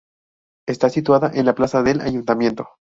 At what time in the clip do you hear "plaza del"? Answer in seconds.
1.53-2.01